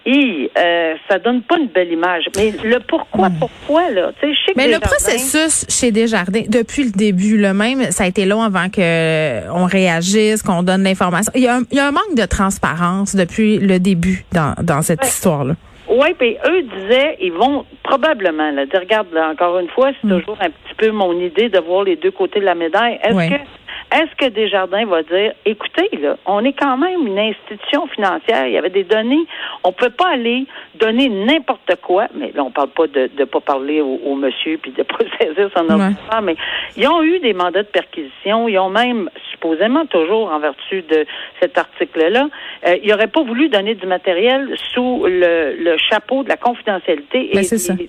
et 0.06 0.50
euh, 0.56 0.94
ça 1.09 1.19
donne 1.19 1.43
pas 1.43 1.59
une 1.59 1.69
belle 1.69 1.93
image. 1.93 2.25
Mais 2.37 2.53
le 2.65 2.81
pourquoi, 2.81 3.29
pourquoi, 3.38 3.91
là? 3.91 4.11
Tu 4.20 4.32
sais, 4.32 4.53
Mais 4.56 4.69
le 4.69 4.79
processus 4.79 5.67
chez 5.69 5.93
Desjardins, 5.93 6.44
depuis 6.49 6.85
le 6.85 6.93
début, 6.93 7.37
le 7.37 7.53
même, 7.53 7.91
ça 7.91 8.05
a 8.05 8.06
été 8.06 8.25
long 8.25 8.41
avant 8.43 8.70
que 8.70 8.81
euh, 8.81 9.53
on 9.53 9.67
réagisse, 9.67 10.43
qu'on 10.43 10.62
donne 10.62 10.82
l'information. 10.82 11.31
Il 11.35 11.43
y, 11.43 11.49
a 11.49 11.56
un, 11.56 11.62
il 11.70 11.76
y 11.76 11.81
a 11.81 11.87
un 11.87 11.91
manque 11.91 12.15
de 12.17 12.25
transparence 12.25 13.15
depuis 13.15 13.59
le 13.59 13.79
début 13.79 14.25
dans, 14.32 14.55
dans 14.62 14.81
cette 14.81 15.05
histoire-là. 15.05 15.55
Oui, 15.99 16.15
puis 16.17 16.37
eux 16.47 16.62
disaient, 16.62 17.17
ils 17.21 17.33
vont 17.33 17.67
probablement, 17.83 18.53
là, 18.53 18.62
regarde, 18.73 19.09
encore 19.17 19.59
une 19.59 19.69
fois, 19.69 19.91
c'est 20.00 20.06
hmm. 20.06 20.21
toujours 20.21 20.39
un 20.41 20.50
petit 20.50 20.75
peu 20.77 20.91
mon 20.93 21.12
idée 21.19 21.49
de 21.49 21.59
voir 21.59 21.83
les 21.83 21.97
deux 21.97 22.12
côtés 22.12 22.39
de 22.39 22.45
la 22.45 22.55
médaille. 22.55 23.00
Est-ce 23.03 23.31
que 23.31 23.41
est-ce 23.90 24.14
que 24.17 24.31
Desjardins 24.31 24.85
va 24.85 25.02
dire, 25.02 25.32
écoutez, 25.46 25.88
là, 26.00 26.17
on 26.26 26.44
est 26.44 26.52
quand 26.52 26.76
même 26.76 27.06
une 27.06 27.19
institution 27.19 27.87
financière, 27.87 28.46
il 28.46 28.52
y 28.52 28.58
avait 28.58 28.70
des 28.70 28.85
données, 28.85 29.26
on 29.64 29.73
peut 29.73 29.90
pas 29.90 30.08
aller 30.08 30.46
donner 30.75 31.08
n'importe 31.08 31.76
quoi, 31.82 32.08
mais 32.14 32.32
là, 32.35 32.44
on 32.44 32.50
parle 32.50 32.69
pas 32.69 32.87
de 32.87 33.11
ne 33.19 33.25
pas 33.25 33.40
parler 33.40 33.81
au, 33.81 34.14
monsieur 34.14 34.58
puis 34.58 34.73
de 34.73 34.82
pas 34.85 34.99
saisir 35.19 35.50
son 35.56 35.70
ordinateur, 35.70 36.23
mais 36.23 36.37
ils 36.76 36.87
ont 36.87 37.02
eu 37.02 37.19
des 37.20 37.32
mandats 37.32 37.62
de 37.62 37.69
perquisition, 37.69 38.49
ils 38.49 38.58
ont 38.58 38.70
même, 38.70 39.08
supposément 39.31 39.86
toujours 39.86 40.31
en 40.32 40.39
vertu 40.39 40.82
de 40.82 41.06
cet 41.41 41.56
article-là, 41.56 42.29
euh, 42.67 42.77
ils 42.82 42.91
n'auraient 42.91 43.06
pas 43.06 43.22
voulu 43.22 43.48
donner 43.48 43.74
du 43.74 43.86
matériel 43.86 44.55
sous 44.74 45.05
le, 45.06 45.56
le 45.58 45.77
chapeau 45.79 46.24
de 46.24 46.29
la 46.29 46.36
confidentialité 46.36 47.31
et, 47.36 47.41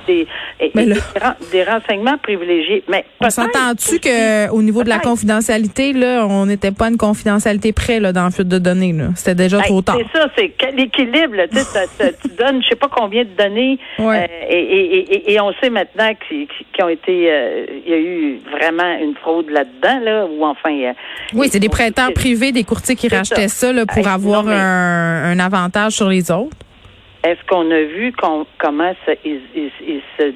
des, 0.07 0.27
des, 1.51 1.63
renseignements 1.63 2.17
privilégiés. 2.17 2.83
Mais 2.88 3.05
on 3.19 3.29
s'entend-tu 3.29 4.00
qu'au 4.00 4.62
niveau 4.62 4.83
de 4.83 4.89
la 4.89 5.00
confidentialité, 5.00 5.88
on 5.98 6.46
n'était 6.46 6.72
pas 6.72 6.89
une 6.89 6.98
confidentialité 6.98 7.74
près 7.74 8.00
là, 8.00 8.13
dans 8.13 8.25
le 8.25 8.31
flux 8.31 8.46
de 8.46 8.58
données. 8.58 8.96
C'était 9.15 9.36
déjà 9.36 9.58
ben, 9.58 9.63
trop 9.63 9.81
tard. 9.81 9.98
C'est 9.98 10.19
ça, 10.19 10.27
c'est 10.38 10.72
l'équilibre. 10.75 11.36
Tu 12.22 12.29
donnes 12.29 12.62
je 12.63 12.69
sais 12.69 12.75
pas 12.75 12.89
combien 12.89 13.24
de 13.24 13.29
données 13.29 13.77
euh, 14.00 14.27
et, 14.50 15.39
on 15.39 15.53
sait 15.62 15.69
maintenant 15.69 16.12
qu'ils 16.27 16.48
ont 16.84 16.89
été 16.89 17.31
euh, 17.31 17.65
il 17.86 17.91
y 17.91 17.93
a 17.93 17.98
eu 17.98 18.39
vraiment 18.51 18.98
une 19.01 19.15
fraude 19.15 19.50
là-dedans, 19.50 20.00
là, 20.03 20.25
ou 20.25 20.46
enfin 20.46 20.69
Oui, 21.34 21.48
c'est 21.50 21.60
des 21.60 21.69
prêteurs 21.69 22.13
privés, 22.13 22.51
des 22.51 22.63
courtiers 22.63 22.96
qui 22.96 23.08
rachetaient 23.08 23.48
ça, 23.48 23.72
pour 23.86 24.08
avoir 24.08 24.48
un, 24.48 25.39
avantage 25.39 25.93
sur 25.93 26.10
les 26.10 26.31
autres. 26.31 26.55
Est-ce 27.24 27.39
qu'on 27.48 27.69
a 27.69 27.81
vu 27.81 28.13
comment 28.58 28.93
ça, 29.05 29.12
ils, 29.25 29.41
se 30.17 30.34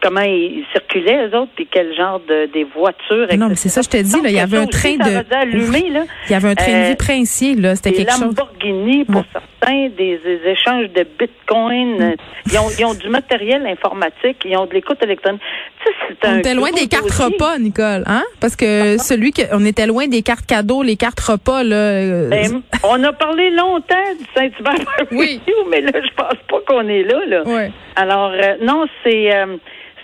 comment 0.00 0.20
ils 0.20 0.64
circulaient, 0.72 1.28
eux 1.28 1.36
autres, 1.36 1.52
puis 1.54 1.68
quel 1.70 1.94
genre 1.96 2.20
de 2.20 2.46
des 2.52 2.64
voitures. 2.64 3.26
Non, 3.36 3.48
mais 3.48 3.54
c'est 3.54 3.68
ça, 3.68 3.82
je 3.82 3.88
te 3.88 3.96
dis, 3.96 4.20
là, 4.22 4.28
il 4.28 4.36
y 4.36 4.40
avait 4.40 4.58
un 4.58 4.66
train 4.66 4.96
de. 4.96 5.34
Allumé, 5.34 5.90
là. 5.90 6.04
Il 6.28 6.32
y 6.32 6.34
avait 6.34 6.48
un 6.48 6.54
train 6.54 6.82
de 6.82 6.88
vie 6.88 6.96
princier, 6.96 7.54
là. 7.54 7.76
C'était 7.76 7.92
quelque 7.92 8.12
chose. 8.12 8.36
Lamborghini, 8.36 9.04
pour 9.04 9.24
certains, 9.32 9.88
des, 9.96 10.20
échanges 10.46 10.90
de 10.92 11.06
bitcoin. 11.18 12.16
Ils, 12.46 12.58
ont, 12.58 12.70
ils 12.78 12.84
ont 12.84 12.94
du 12.94 13.08
matériel 13.08 13.66
informatique, 13.66 14.38
ils 14.44 14.56
ont 14.56 14.66
de 14.66 14.74
l'écoute 14.74 15.02
électronique. 15.02 15.42
Tu 15.84 15.92
sais, 15.92 16.16
on 16.24 16.38
était 16.38 16.54
loin 16.54 16.70
des 16.72 16.88
cartes 16.88 17.10
repas, 17.10 17.58
Nicole, 17.58 18.02
hein? 18.06 18.24
Parce 18.40 18.56
que 18.56 18.98
celui 18.98 19.32
que, 19.32 19.42
on 19.52 19.64
était 19.64 19.86
loin 19.86 20.06
des 20.08 20.22
cartes 20.22 20.46
cadeaux, 20.46 20.82
les 20.82 20.96
cartes 20.96 21.20
repas, 21.20 21.62
là. 21.62 21.76
Euh, 21.76 22.28
ben, 22.28 22.62
on 22.82 23.02
a 23.04 23.12
parlé 23.12 23.50
longtemps 23.50 23.96
du 24.18 24.24
Saint-Hubert 24.34 24.84
oui. 25.12 25.40
mais 25.70 25.80
là, 25.80 25.92
je 25.94 26.14
pense 26.14 26.38
pas 26.48 26.60
qu'on 26.66 26.88
est 26.88 27.02
là, 27.02 27.20
là. 27.26 27.42
Oui. 27.46 27.72
Alors, 27.96 28.32
euh, 28.32 28.56
non, 28.62 28.86
c'est, 29.02 29.34
euh, 29.34 29.56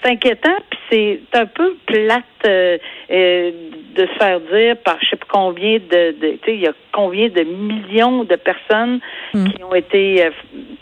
c'est 0.05 0.11
inquiétant, 0.11 0.57
puis 0.71 0.79
c'est 0.91 1.39
un 1.39 1.47
peu 1.47 1.77
plate 1.87 2.25
euh, 2.47 2.77
euh, 3.11 3.51
de 3.97 4.07
se 4.07 4.13
faire 4.19 4.41
dire 4.41 4.77
par 4.85 4.99
je 5.01 5.11
sais 5.11 5.17
pas 5.17 5.27
combien 5.33 5.79
de, 5.79 6.13
de 6.21 6.31
tu 6.33 6.39
sais, 6.45 6.55
il 6.55 6.61
y 6.61 6.67
a 6.67 6.73
combien 6.93 7.29
de 7.29 7.43
millions 7.43 8.25
de 8.25 8.37
personnes 8.37 9.01
Hmm. 9.33 9.49
qui 9.49 9.65
ont 9.65 9.75
été, 9.75 10.25
euh, 10.27 10.31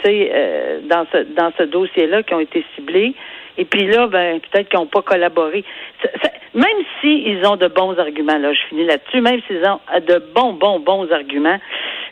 tu 0.02 0.05
sais, 0.05 0.81
dans 0.91 1.07
ce 1.12 1.23
dans 1.35 1.52
ce 1.57 1.62
dossier-là, 1.62 2.23
qui 2.23 2.35
ont 2.35 2.41
été 2.41 2.64
ciblées. 2.75 3.14
Et 3.59 3.64
puis 3.64 3.87
là, 3.87 4.07
ben 4.09 4.41
peut-être 4.41 4.69
qu'ils 4.69 4.79
n'ont 4.79 4.87
pas 4.87 5.02
collaboré. 5.02 5.64
Ça- 6.02 6.11
ça- 6.23 6.31
même 6.55 6.85
s'ils 7.00 7.45
ont 7.47 7.57
de 7.57 7.69
bons 7.69 7.99
arguments, 7.99 8.37
là, 8.38 8.52
je 8.52 8.61
finis 8.69 8.85
là-dessus, 8.85 9.21
même 9.23 9.41
s'ils 9.47 9.64
ont 9.67 9.81
de 10.07 10.19
bons, 10.35 10.52
bons, 10.55 10.81
bons 10.81 11.11
arguments, 11.12 11.59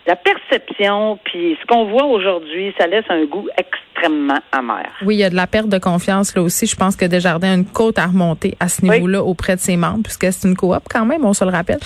la 0.06 0.16
perception, 0.16 1.18
puis 1.24 1.56
ce 1.60 1.66
qu'on 1.66 1.84
voit 1.90 2.04
aujourd'hui, 2.06 2.74
ça 2.78 2.86
laisse 2.86 3.04
un 3.10 3.24
goût 3.26 3.46
extrêmement 3.56 4.38
amer. 4.52 4.86
Oui, 5.04 5.16
il 5.16 5.18
y 5.18 5.24
a 5.24 5.30
de 5.30 5.36
la 5.36 5.46
perte 5.46 5.68
de 5.68 5.78
confiance 5.78 6.34
là 6.34 6.42
aussi. 6.42 6.66
Je 6.66 6.74
pense 6.76 6.96
que 6.96 7.04
Desjardins 7.04 7.50
a 7.52 7.54
une 7.54 7.66
côte 7.66 7.98
à 7.98 8.06
remonter 8.06 8.56
à 8.60 8.68
ce 8.68 8.82
Oui. 8.82 8.90
niveau-là 8.90 9.22
auprès 9.22 9.56
de 9.56 9.60
ses 9.60 9.76
membres, 9.76 10.02
puisque 10.04 10.32
c'est 10.32 10.48
une 10.48 10.56
coop 10.56 10.82
quand 10.88 11.04
même, 11.04 11.24
on 11.24 11.34
se 11.34 11.44
le 11.44 11.50
rappelle. 11.50 11.78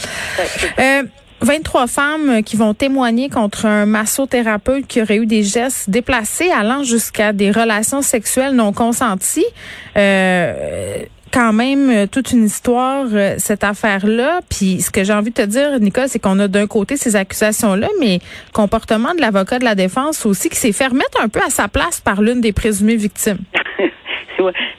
Euh, 0.79 1.03
23 1.41 1.89
femmes 1.89 2.43
qui 2.43 2.57
vont 2.57 2.73
témoigner 2.73 3.29
contre 3.29 3.67
un 3.67 3.85
massothérapeute 3.85 4.87
qui 4.87 5.03
aurait 5.03 5.17
eu 5.17 5.27
des 5.27 5.43
gestes 5.43 5.91
déplacés 5.91 6.51
allant 6.51 6.85
jusqu'à 6.85 7.33
des 7.35 7.51
relations 7.51 8.01
sexuelles 8.01 8.55
non 8.55 8.73
consenties. 8.73 9.45
Euh, 9.97 11.03
quand 11.35 11.53
même 11.53 11.91
euh, 11.91 12.07
toute 12.07 12.31
une 12.31 12.45
histoire 12.45 13.07
euh, 13.13 13.35
cette 13.39 13.65
affaire-là. 13.65 14.41
Puis 14.49 14.81
ce 14.81 14.91
que 14.93 15.03
j'ai 15.03 15.13
envie 15.13 15.31
de 15.31 15.35
te 15.35 15.47
dire, 15.47 15.81
Nicole, 15.81 16.07
c'est 16.07 16.21
qu'on 16.21 16.39
a 16.39 16.47
d'un 16.47 16.69
côté 16.69 16.97
ces 16.97 17.17
accusations-là, 17.17 17.89
mais 18.01 18.21
comportement 18.53 19.15
de 19.15 19.21
l'avocat 19.21 19.59
de 19.59 19.65
la 19.65 19.75
défense 19.75 20.25
aussi 20.27 20.49
qui 20.49 20.57
s'est 20.57 20.73
fait 20.73 20.87
remettre 20.87 21.21
un 21.21 21.29
peu 21.29 21.41
à 21.41 21.51
sa 21.51 21.67
place 21.67 22.01
par 22.01 22.23
l'une 22.23 22.41
des 22.41 22.53
présumées 22.53 22.97
victimes. 22.97 23.39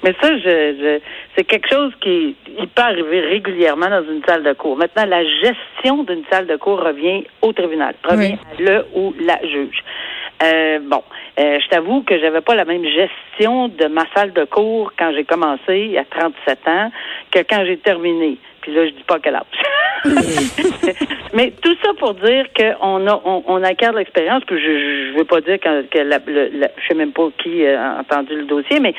Mais 0.04 0.14
ça, 0.22 0.38
je, 0.38 0.44
je 0.44 1.00
c'est 1.36 1.44
quelque 1.44 1.68
chose 1.70 1.92
qui 2.00 2.36
il 2.58 2.68
peut 2.68 2.82
arriver 2.82 3.22
régulièrement 3.22 3.90
dans 3.90 4.04
une 4.04 4.22
salle 4.26 4.44
de 4.44 4.54
cour. 4.54 4.78
Maintenant, 4.78 5.06
la 5.06 5.24
gestion 5.24 6.04
d'une 6.04 6.24
salle 6.32 6.48
de 6.48 6.56
cour 6.56 6.80
revient 6.80 7.24
au 7.42 7.52
tribunal, 7.52 7.96
revient 8.04 8.34
à 8.34 8.62
le 8.62 8.86
ou 8.96 9.14
la 9.20 9.40
juge. 9.42 9.84
Euh, 10.44 10.80
bon, 10.84 11.02
euh, 11.40 11.60
je 11.64 11.68
t'avoue 11.70 12.02
que 12.04 12.20
j'avais 12.20 12.42
pas 12.42 12.56
la 12.56 12.66
même 12.66 12.84
gestion 12.86 13.70
de 13.70 13.86
ma 13.88 14.04
salle 14.14 14.34
de 14.34 14.44
cours 14.44 14.92
quand 14.98 15.12
j'ai 15.14 15.24
commencé 15.24 15.98
à 15.98 16.04
37 16.04 16.68
ans 16.68 16.92
que 17.32 17.40
quand 17.40 17.64
j'ai 17.66 17.78
terminé. 17.78 18.38
Puis 18.62 18.74
là, 18.74 18.86
je 18.86 18.92
dis 18.92 19.04
pas 19.04 19.20
quel 19.20 19.36
âge. 19.36 19.44
Mais 21.34 21.52
tout 21.62 21.76
ça 21.84 21.92
pour 22.00 22.14
dire 22.16 22.46
qu'on 22.58 23.08
a 23.08 23.22
on, 23.26 23.44
on 23.48 23.64
acquiert 23.64 23.94
l'expérience. 23.94 24.44
Puis 24.46 24.60
je, 24.60 25.12
je 25.12 25.18
veux 25.18 25.24
pas 25.26 25.42
dire 25.42 25.60
que, 25.60 25.84
que 25.84 26.00
la, 26.00 26.20
le, 26.26 26.50
la- 26.54 26.72
je 26.78 26.88
sais 26.88 26.96
même 26.96 27.12
pas 27.12 27.28
qui 27.42 27.66
a 27.66 27.98
entendu 28.00 28.36
le 28.36 28.46
dossier, 28.46 28.80
mais 28.80 28.94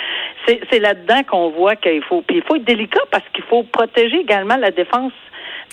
c'est 0.47 0.61
c'est 0.71 0.78
là-dedans 0.81 1.23
qu'on 1.28 1.50
voit 1.50 1.76
qu'il 1.76 2.02
faut. 2.02 2.23
Puis 2.23 2.37
il 2.37 2.43
faut 2.43 2.57
être 2.57 2.64
délicat 2.64 3.00
parce 3.11 3.25
qu'il 3.33 3.45
faut 3.45 3.62
protéger 3.64 4.19
également 4.21 4.57
la 4.57 4.71
défense 4.71 5.12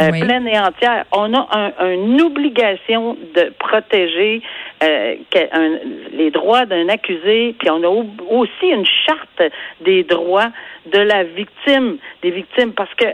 euh, 0.02 0.10
Oui. 0.12 0.22
pleine 0.22 0.48
et 0.48 0.58
entière. 0.60 1.06
On 1.12 1.34
a 1.34 1.48
un- 1.80 1.92
une 1.94 2.22
obligation 2.22 3.16
de 3.36 3.54
protéger 3.60 4.42
euh, 4.84 5.16
un- 5.54 5.80
les 6.12 6.30
droits 6.32 6.66
d'un 6.66 6.90
accusé, 6.90 7.56
puis 7.58 7.70
on 7.70 7.84
a 7.84 7.88
au- 7.88 8.06
aussi 8.30 8.68
une 8.68 8.86
charte 9.06 9.42
des 9.82 10.04
droits 10.04 10.50
de 10.88 11.00
la 11.00 11.24
victime, 11.24 11.98
des 12.22 12.32
victimes, 12.32 12.74
parce 12.74 12.94
que 12.96 13.06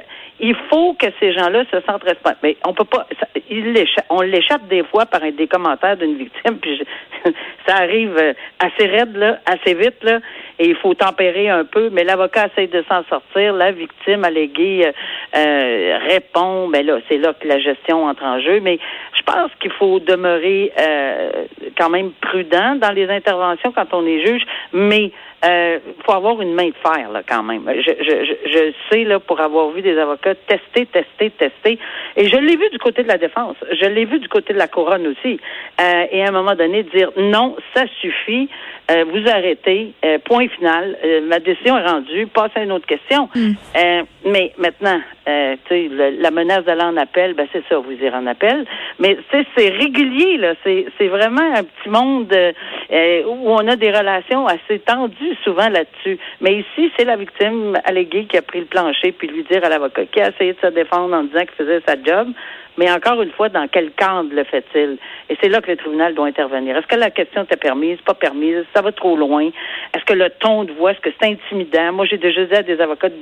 il 0.42 0.56
faut 0.70 0.94
que 0.94 1.08
ces 1.20 1.34
gens-là 1.34 1.66
se 1.70 1.82
sentent 1.82 2.04
responsables. 2.04 2.40
Mais 2.44 2.56
on 2.66 2.74
peut 2.74 2.86
pas, 2.86 3.06
ça, 3.20 3.28
il 3.50 3.74
l'écha- 3.74 4.06
on 4.10 4.22
l'échappe 4.22 4.68
des 4.70 4.84
fois 4.84 5.06
par 5.06 5.20
des 5.20 5.48
commentaires 5.48 5.98
d'une 5.98 6.16
victime, 6.18 6.58
puis 6.60 6.78
je- 6.78 7.32
ça 7.68 7.76
arrive 7.76 8.16
euh, 8.18 8.34
assez 8.60 8.88
raide 8.88 9.16
là, 9.18 9.40
assez 9.46 9.74
vite 9.74 10.02
là, 10.02 10.20
et 10.60 10.68
il 10.70 10.76
faut 10.76 10.94
tempérer 10.94 11.50
un 11.50 11.64
peu. 11.64 11.90
Mais 11.90 12.04
l'avocat 12.04 12.48
essaie 12.48 12.68
de 12.68 12.84
s'en 12.88 13.04
sortir, 13.06 13.54
la 13.54 13.72
victime 13.72 14.24
alléguée 14.26 14.86
euh, 14.86 14.92
euh, 15.38 15.98
répond, 16.08 16.68
mais 16.68 16.84
là 16.84 17.00
c'est 17.08 17.18
là 17.18 17.34
que 17.34 17.48
la 17.48 17.60
gestion 17.60 18.06
entre 18.06 18.24
en 18.24 18.40
jeu. 18.42 18.60
Mais 18.60 18.78
je 19.18 19.24
pense 19.24 19.52
qu'il 19.62 19.72
faut 19.72 20.00
demeurer 20.00 20.72
euh, 20.78 21.46
quand 21.78 21.90
même 21.90 22.12
prudent 22.22 22.76
dans 22.76 22.92
les 22.92 23.10
interventions 23.10 23.72
quand 23.72 23.94
on 23.94 24.06
est 24.06 24.26
juge, 24.26 24.44
mais 24.74 25.12
euh, 25.46 25.80
faut 26.06 26.14
avoir 26.14 26.42
une 26.42 26.54
main 26.54 26.68
de 26.68 26.76
fer 26.84 27.10
là 27.12 27.22
quand 27.28 27.44
même. 27.44 27.64
Je, 27.68 27.92
je, 28.00 28.26
je, 28.26 28.50
je 28.50 28.74
sais 28.90 29.04
là 29.04 29.20
pour 29.20 29.40
avoir 29.40 29.70
vu 29.70 29.82
des 29.82 29.98
avocats 29.98 30.36
tester, 30.36 30.86
tester, 30.86 31.30
tester, 31.32 31.80
et 32.16 32.28
je 32.28 32.38
l'ai 32.38 32.56
vu 32.56 32.70
du 32.70 32.78
côté 32.80 33.04
de 33.04 33.08
la 33.08 33.18
défense, 33.18 33.56
je 33.72 33.86
l'ai 33.86 34.06
vu 34.06 34.20
du 34.20 34.28
côté 34.28 34.54
de 34.54 34.58
la 34.58 34.68
couronne 34.68 35.08
aussi. 35.08 35.40
Euh, 35.80 36.06
et 36.12 36.24
à 36.24 36.30
un 36.30 36.32
moment 36.32 36.56
donné 36.56 36.84
dire 36.84 37.12
non, 37.18 37.56
ça 37.74 37.84
suffit, 38.02 38.50
euh, 38.92 39.06
vous 39.06 39.30
arrêtez, 39.30 39.94
euh, 40.04 40.18
point 40.20 40.48
final, 40.50 40.98
euh, 41.04 41.22
ma 41.28 41.40
décision 41.40 41.78
est 41.78 41.86
rendue, 41.86 42.28
passe 42.28 42.52
à 42.56 42.64
une 42.64 42.72
autre 42.72 42.88
question. 42.88 43.30
Euh, 43.36 44.04
mais 44.26 44.54
maintenant, 44.58 45.00
euh, 45.30 45.56
le- 45.72 46.22
la 46.22 46.32
menace 46.32 46.64
d'aller 46.66 46.84
en 46.84 46.98
appel, 46.98 47.34
ben 47.34 47.48
c'est 47.54 47.64
ça, 47.70 47.78
vous 47.78 47.92
irez 47.92 48.16
en 48.16 48.26
appel. 48.28 48.66
Mais 49.00 49.18
c'est 49.32 49.70
régulier 49.70 50.38
là, 50.38 50.54
c'est 50.64 51.08
vraiment 51.08 51.54
un 51.56 51.64
petit 51.64 51.90
monde 51.90 52.32
euh, 52.34 52.52
euh, 52.92 53.24
où 53.28 53.50
on 53.52 53.68
a 53.68 53.76
des 53.76 53.92
relations 53.92 54.48
assez 54.48 54.80
tendues 54.80 55.36
souvent 55.44 55.70
là-dessus. 55.70 56.18
Mais 56.42 56.56
ici, 56.56 56.92
c'est 56.98 57.06
la 57.06 57.16
victime 57.16 57.78
alléguée 57.86 58.26
qui 58.26 58.38
a 58.38 58.42
pris 58.42 58.60
le 58.60 58.66
plancher 58.66 59.12
puis 59.12 59.28
lui 59.28 59.44
dire 59.44 59.64
à 59.64 59.70
l'avocat 59.70 60.06
qui 60.06 60.22
a 60.22 60.30
essayé 60.30 60.54
de 60.54 60.60
se 60.60 60.74
défendre 60.74 61.16
en 61.16 61.24
disant 61.24 61.42
qu'il 61.42 61.66
faisait 61.66 61.82
sa 61.88 61.96
job. 62.02 62.30
Mais 62.78 62.90
encore 62.90 63.22
une 63.22 63.32
fois, 63.32 63.50
dans 63.50 63.68
quel 63.68 63.92
cadre 63.92 64.30
le 64.34 64.46
fait-il? 64.46 64.98
Et 65.30 65.36
c'est 65.42 65.50
là 65.50 65.60
que 65.60 65.70
le 65.70 65.76
tribunal 65.76 66.14
doit 66.16 66.28
intervenir. 66.28 66.78
Est-ce 66.78 66.88
que 66.88 66.96
la 66.96 67.10
question 67.10 67.44
était 67.44 67.58
permise, 67.58 68.00
pas 68.06 68.14
permise? 68.14 68.64
Ça 68.74 68.82
va 68.82 68.94
trop 68.94 69.18
loin? 69.18 69.48
Est-ce 69.94 70.06
que 70.06 70.14
le 70.14 70.30
ton 70.30 70.64
de 70.64 70.72
voix, 70.72 70.92
est-ce 70.92 71.02
que 71.02 71.10
c'est 71.20 71.28
intimidant? 71.30 71.92
Moi, 71.92 72.06
j'ai 72.06 72.18
déjà 72.18 72.46
dit 72.46 72.56
à 72.56 72.64
des 72.64 72.80
avocats 72.80 73.10
de, 73.10 73.16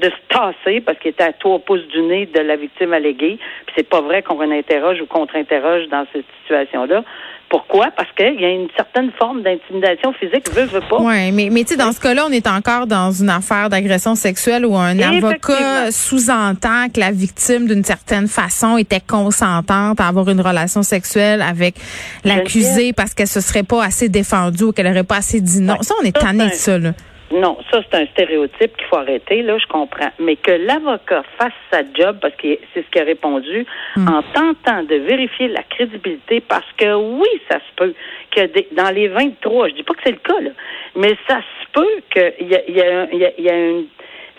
de 0.00 0.04
se 0.10 0.16
tasser 0.28 0.80
parce 0.80 0.98
qu'ils 0.98 1.12
étaient 1.12 1.22
trois 1.38 1.58
pouces 1.58 1.86
du 1.88 2.02
nez 2.02 2.26
de 2.26 2.40
la 2.40 2.56
victime 2.56 2.92
alléguée. 2.92 3.38
Puis 3.66 3.74
c'est 3.76 3.88
pas 3.88 4.00
vrai 4.00 4.22
qu'on 4.22 4.40
interroge 4.40 5.00
ou 5.00 5.06
contre-interroge 5.06 5.88
dans 5.88 6.06
cette 6.12 6.26
situation-là. 6.42 7.04
Pourquoi? 7.48 7.90
Parce 7.96 8.10
qu'il 8.12 8.40
y 8.40 8.44
a 8.44 8.50
une 8.50 8.68
certaine 8.76 9.10
forme 9.18 9.42
d'intimidation 9.42 10.12
physique, 10.12 10.50
veut, 10.52 10.64
veut 10.64 10.82
pas. 10.82 10.98
Oui, 11.00 11.32
mais, 11.32 11.48
mais 11.50 11.62
tu 11.62 11.68
sais, 11.68 11.76
dans 11.76 11.92
ce 11.92 12.00
cas-là, 12.00 12.26
on 12.28 12.30
est 12.30 12.46
encore 12.46 12.86
dans 12.86 13.10
une 13.10 13.30
affaire 13.30 13.70
d'agression 13.70 14.14
sexuelle 14.14 14.66
où 14.66 14.76
un 14.76 14.98
avocat 14.98 15.90
sous-entend 15.90 16.88
que 16.92 17.00
la 17.00 17.10
victime, 17.10 17.66
d'une 17.66 17.84
certaine 17.84 18.28
façon, 18.28 18.76
était 18.76 19.00
consentante 19.00 19.98
à 19.98 20.08
avoir 20.08 20.28
une 20.28 20.42
relation 20.42 20.82
sexuelle 20.82 21.40
avec 21.40 21.76
l'accusé 22.22 22.92
parce 22.92 23.14
qu'elle 23.14 23.28
se 23.28 23.40
serait 23.40 23.62
pas 23.62 23.82
assez 23.82 24.10
défendue 24.10 24.64
ou 24.64 24.72
qu'elle 24.72 24.88
aurait 24.88 25.04
pas 25.04 25.16
assez 25.16 25.40
dit 25.40 25.62
non. 25.62 25.74
Ouais. 25.74 25.82
Ça, 25.82 25.94
on 26.02 26.04
est 26.04 26.12
tanné 26.12 26.50
de 26.50 26.54
ça, 26.54 26.78
là. 26.78 26.92
Non, 27.30 27.58
ça 27.70 27.82
c'est 27.82 27.94
un 27.98 28.06
stéréotype 28.06 28.74
qu'il 28.76 28.86
faut 28.86 28.96
arrêter, 28.96 29.42
là, 29.42 29.58
je 29.58 29.66
comprends. 29.66 30.10
Mais 30.18 30.36
que 30.36 30.50
l'avocat 30.52 31.22
fasse 31.36 31.52
sa 31.70 31.80
job, 31.94 32.18
parce 32.22 32.34
que 32.36 32.58
c'est 32.72 32.82
ce 32.82 32.90
qu'il 32.90 33.02
a 33.02 33.04
répondu, 33.04 33.66
en 33.96 34.22
tentant 34.32 34.82
de 34.82 34.94
vérifier 34.94 35.48
la 35.48 35.62
crédibilité, 35.62 36.40
parce 36.40 36.70
que 36.78 36.94
oui, 36.94 37.28
ça 37.50 37.58
se 37.58 37.74
peut 37.76 37.94
que 38.30 38.46
des- 38.46 38.68
dans 38.72 38.90
les 38.94 39.08
23, 39.08 39.68
je 39.68 39.74
dis 39.74 39.82
pas 39.82 39.94
que 39.94 40.00
c'est 40.04 40.12
le 40.12 40.18
cas, 40.18 40.40
là, 40.40 40.50
mais 40.96 41.16
ça 41.28 41.40
se 41.40 41.66
peut 41.72 42.00
qu'il 42.10 42.48
y 42.48 42.54
a, 42.54 42.60
il 42.66 42.76
y, 42.76 42.80
a, 42.82 43.04
y, 43.14 43.24
a, 43.26 43.30
il 43.36 43.44
y 43.44 43.50
a 43.50 43.54
une 43.56 43.84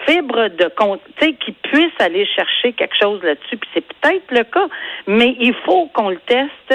fibre 0.07 0.47
de 0.47 0.71
sais, 1.19 1.33
qui 1.33 1.51
puisse 1.51 1.91
aller 1.99 2.25
chercher 2.25 2.73
quelque 2.73 2.95
chose 2.99 3.21
là-dessus, 3.21 3.57
puis 3.57 3.69
c'est 3.73 3.85
peut-être 3.85 4.31
le 4.31 4.43
cas, 4.45 4.67
mais 5.05 5.35
il 5.39 5.53
faut 5.65 5.87
qu'on 5.93 6.09
le 6.09 6.19
teste, 6.25 6.71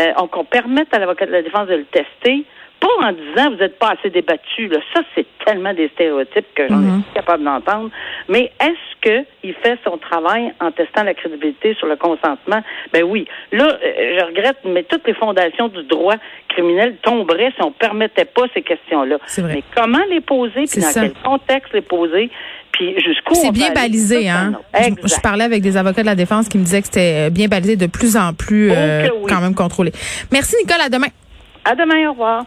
euh, 0.00 0.12
on- 0.18 0.26
qu'on 0.26 0.44
permette 0.44 0.92
à 0.94 0.98
l'avocat 0.98 1.26
de 1.26 1.32
la 1.32 1.42
défense 1.42 1.68
de 1.68 1.74
le 1.76 1.84
tester, 1.84 2.44
pas 2.82 3.06
en 3.08 3.12
disant 3.12 3.50
vous 3.50 3.56
n'êtes 3.62 3.78
pas 3.78 3.90
assez 3.98 4.10
débattu. 4.10 4.66
Là. 4.68 4.78
Ça, 4.92 5.00
c'est 5.14 5.26
tellement 5.46 5.72
des 5.72 5.88
stéréotypes 5.94 6.46
que 6.54 6.66
j'en 6.68 6.76
Mhm. 6.78 6.98
ai 6.98 7.02
pas 7.14 7.20
capable 7.20 7.44
d'entendre. 7.44 7.90
Mais 8.28 8.50
est-ce 8.60 9.00
que 9.00 9.24
il 9.44 9.54
fait 9.54 9.78
son 9.84 9.96
travail 9.98 10.52
en 10.60 10.70
testant 10.72 11.04
la 11.04 11.14
crédibilité 11.14 11.74
sur 11.78 11.86
le 11.86 11.96
consentement? 11.96 12.60
Ben 12.92 13.04
oui. 13.04 13.26
Là, 13.52 13.66
euh, 13.84 14.18
je 14.18 14.24
regrette, 14.26 14.58
mais 14.64 14.82
toutes 14.82 15.06
les 15.06 15.14
fondations 15.14 15.68
du 15.68 15.82
droit 15.84 16.14
criminel 16.48 16.96
tomberaient 17.02 17.52
si 17.56 17.62
on 17.62 17.70
permettait 17.72 18.24
pas 18.24 18.42
ces 18.54 18.62
questions-là. 18.62 19.16
C'est 19.26 19.42
vrai. 19.42 19.54
Mais 19.56 19.62
comment 19.74 20.02
les 20.10 20.20
poser, 20.20 20.64
puis 20.70 20.80
dans 20.80 20.88
ça. 20.88 21.00
quel 21.02 21.14
contexte 21.24 21.72
les 21.72 21.80
poser, 21.82 22.30
puis 22.72 22.94
jusqu'où 23.00 23.34
C'est 23.34 23.52
bien 23.52 23.72
balisé, 23.72 24.28
hein. 24.28 24.52
Je, 24.74 25.20
parlais 25.22 25.44
avec 25.44 25.62
des 25.62 25.76
avocats 25.76 26.02
de 26.02 26.06
la 26.06 26.14
défense 26.14 26.48
qui 26.48 26.58
me 26.58 26.64
disaient 26.64 26.80
que 26.80 26.86
c'était 26.88 27.26
euh, 27.28 27.30
bien 27.30 27.48
balisé 27.48 27.76
de 27.76 27.86
plus 27.86 28.16
en 28.16 28.32
plus 28.34 28.70
Oh 28.70 28.74
euh, 28.76 29.08
oui. 29.22 29.26
quand 29.28 29.40
même 29.40 29.54
contrôlé. 29.54 29.92
Merci, 30.30 30.56
Nicole. 30.56 30.80
À 30.84 30.88
demain. 30.88 31.08
À 31.64 31.74
demain, 31.74 32.08
au 32.08 32.12
revoir. 32.12 32.44